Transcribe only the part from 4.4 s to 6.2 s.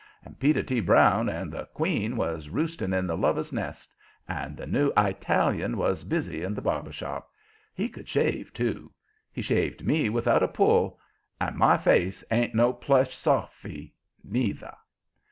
the new Italian was